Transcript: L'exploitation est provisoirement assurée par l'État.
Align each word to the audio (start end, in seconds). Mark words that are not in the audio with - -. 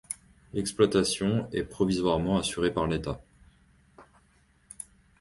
L'exploitation 0.53 1.47
est 1.51 1.63
provisoirement 1.63 2.39
assurée 2.39 2.73
par 2.73 2.87
l'État. 2.87 3.21